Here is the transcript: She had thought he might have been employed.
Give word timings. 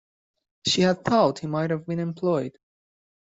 She 0.65 0.81
had 0.81 1.05
thought 1.05 1.37
he 1.37 1.45
might 1.45 1.69
have 1.69 1.85
been 1.85 1.99
employed. 1.99 2.57